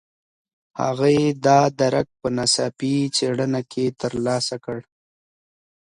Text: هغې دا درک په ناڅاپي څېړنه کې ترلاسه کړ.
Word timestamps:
هغې 0.81 1.19
دا 1.45 1.59
درک 1.79 2.07
په 2.19 2.27
ناڅاپي 2.37 2.93
څېړنه 3.15 3.61
کې 3.71 3.85
ترلاسه 4.01 4.55
کړ. 4.65 4.79